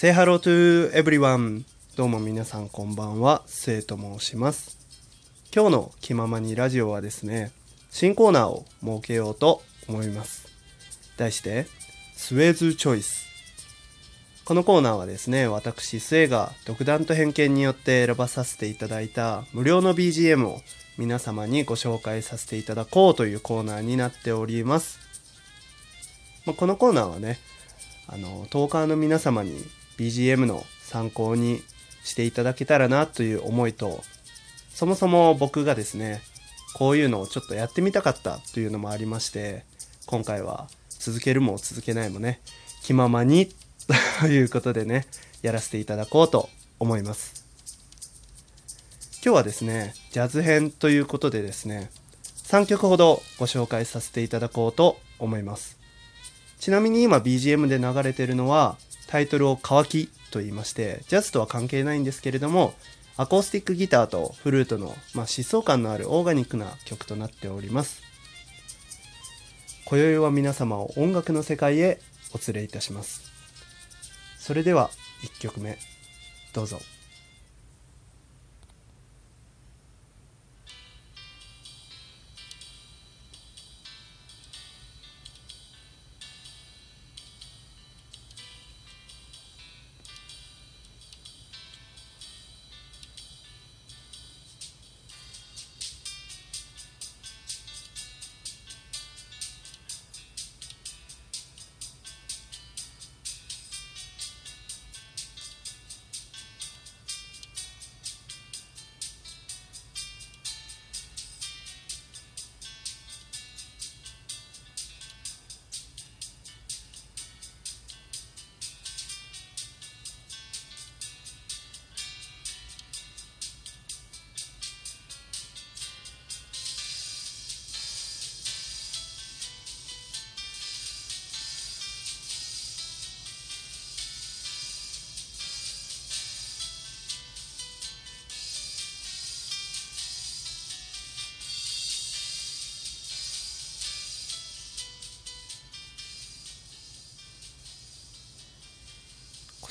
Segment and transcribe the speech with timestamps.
[0.00, 1.64] Say hello to everyone
[1.94, 4.78] どうも皆さんこんばんは、せいと申します。
[5.54, 7.52] 今日の気ままにラジオはですね、
[7.90, 10.48] 新コーナーを設けようと思います。
[11.18, 11.66] 題して、
[12.16, 13.26] スウェーズチョイス。
[14.46, 20.62] このコーナーはですね、私、スエが独断と偏見によって選ばさせていただいた無料の BGM を
[20.96, 24.98] 皆様にご紹介させていただこうというコーナーになっております。
[26.46, 27.38] まあ、このコーナーはね、
[28.06, 29.62] あの、トーカーの皆様に
[30.00, 31.62] BGM の参考に
[32.02, 34.02] していただけたらなという思いと、
[34.72, 36.22] そもそも僕がですね、
[36.74, 39.66] こういうのをちょっとやってみたかったというのもありまして、
[40.06, 42.40] 今回は続けるも続けないもね、
[42.82, 43.50] 気ままに
[44.20, 45.06] ということでね、
[45.42, 46.48] やらせていただこうと
[46.78, 47.44] 思います。
[49.22, 51.90] 今日はですね、ジャズ編ということでですね、
[52.44, 55.76] 3曲ほどご紹介させていただこうと思います。
[56.58, 58.78] ちなみに今 BGM で流れてるのは
[59.10, 62.74] タイトルを乾きと言いまして、ジャズとは関係ないんですけれども、
[63.16, 68.02] アコースティックギターとフルートの、まあ、疾走感のあるオーガニックな曲となっております。
[69.84, 72.00] 今宵は皆様を音楽の世界へ
[72.32, 73.22] お連れいたします。
[74.38, 74.90] それでは
[75.24, 75.76] 1曲目、
[76.54, 76.78] どうぞ。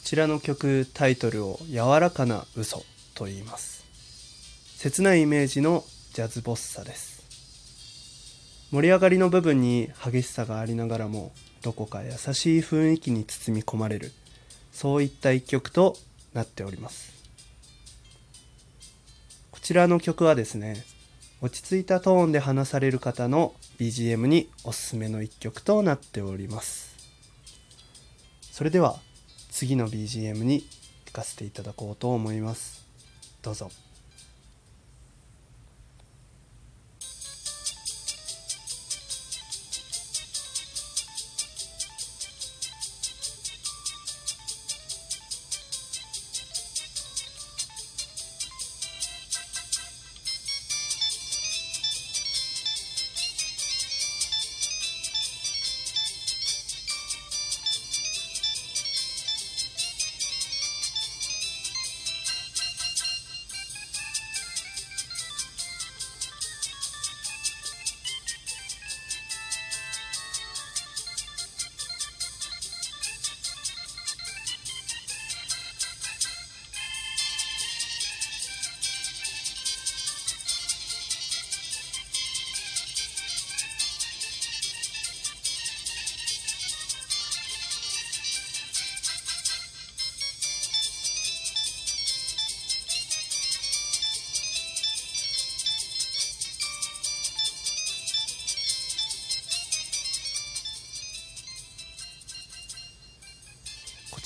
[0.09, 2.83] ちらの曲タイトルを「柔らかな嘘
[3.13, 3.85] と言います。
[4.75, 7.21] 切ないイメージのジャズボッサです。
[8.71, 11.31] 盛り上がりの部分に激しさがありながらも
[11.61, 14.11] どこか優しい雰囲気に包み込まれる
[14.71, 15.95] そういった一曲と
[16.33, 17.13] なっております。
[19.51, 20.83] こちらの曲はですね
[21.39, 26.95] 落ち着いたトーンで話される方の BGM におすすめの一曲となっております。
[28.51, 28.99] それでは
[29.49, 30.65] 次の BGM に
[31.07, 32.85] 行かせていただこうと思います。
[33.41, 33.71] どうぞ。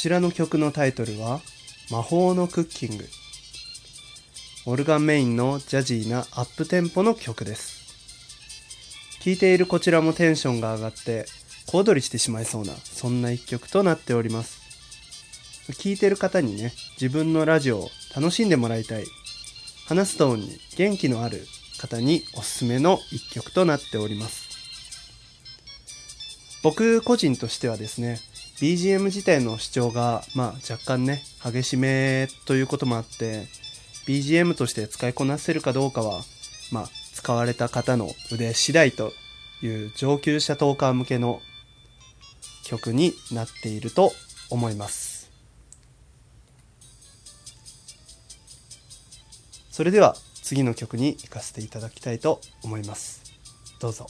[0.04, 1.40] ちらの曲のタイトルは
[1.90, 3.08] 「魔法のクッキング」
[4.68, 7.86] オルガンメインのジャジーなアップテンポの曲です。
[9.24, 11.26] 聴いているこちらもテンションが上がって
[11.68, 14.60] 小躍りしてしまいそうなそんな一曲となっております。
[15.68, 19.06] 聴いてる方にね自分のラジオを楽しんでもらいたい
[19.86, 21.48] 話すトーンに元気のある
[21.80, 24.50] 方におすすめの一曲となっております。
[26.62, 28.20] 僕個人としてはですね
[28.60, 33.48] BGM 自体の主張が、まあ、若干ね激しめということもあって
[34.08, 36.22] BGM として使いこなせるかどうかは、
[36.72, 39.12] まあ、使われた方の腕次第と
[39.62, 41.42] いう上級者トーカー向けの
[42.64, 44.12] 曲になっていると
[44.50, 45.32] 思います。
[49.72, 53.24] それでは次の曲に行かせていただきたいと思います。
[53.80, 54.08] どうぞ。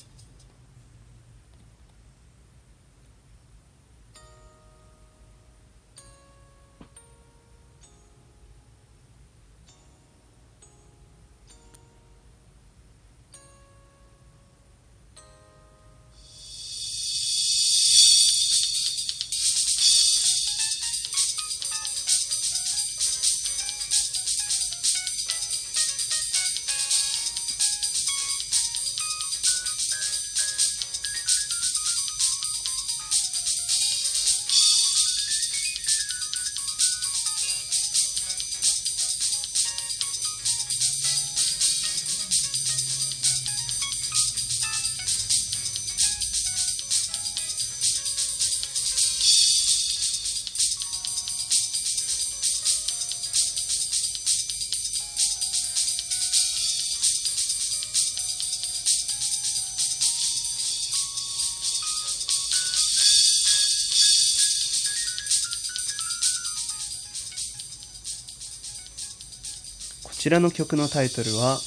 [70.23, 71.57] ちらの曲のタイトルは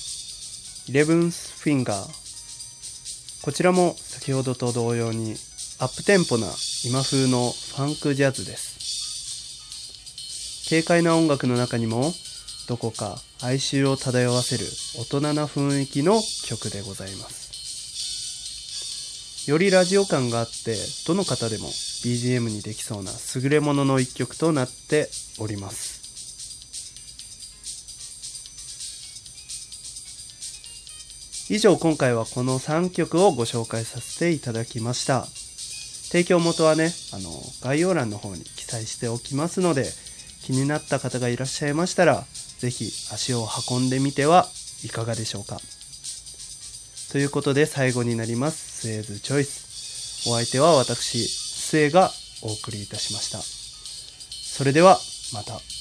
[0.88, 1.28] Eleventh
[1.62, 1.92] Finger
[3.44, 5.34] こちらも先ほどと同様に
[5.78, 6.46] アップテンポな
[6.86, 8.80] 今風のファンクジャズです。
[10.70, 12.14] 軽快な音楽の中にも
[12.66, 14.64] どこか哀愁を漂わせる
[14.98, 17.44] 大人な雰囲気の曲でございます。
[19.50, 20.76] よりラジオ感があって
[21.06, 25.95] どの方でも BGM にできそうな優れものの一曲となっております。
[31.48, 35.26] 以上今回はこの3曲をご紹介させていただきました。
[36.10, 37.30] 提供元はねあの
[37.62, 39.86] 概要欄の方に記載しておきますので
[40.42, 42.24] 気になった方がいらっしゃいましたら
[42.58, 44.46] 是非足を運んでみては
[44.84, 45.58] いかがでしょうか。
[47.12, 52.10] ということで最後になりますスエーズチョイスお相手は私スエが
[52.42, 53.38] お送りいたしました。
[53.38, 54.98] それでは
[55.32, 55.75] また。